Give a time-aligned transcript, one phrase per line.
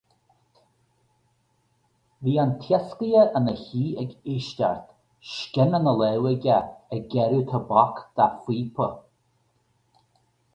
[2.27, 4.87] Bhí an t-iascaire ina shuí ag éisteacht,
[5.33, 6.57] scian ina láimh aige
[6.97, 8.89] ag gearradh tobac dá phíopa.